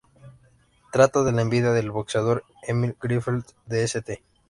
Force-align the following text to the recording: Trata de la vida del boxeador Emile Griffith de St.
Trata 0.91 1.21
de 1.23 1.31
la 1.31 1.43
vida 1.43 1.73
del 1.73 1.91
boxeador 1.91 2.43
Emile 2.67 2.97
Griffith 2.99 3.51
de 3.67 3.83
St. 3.83 4.23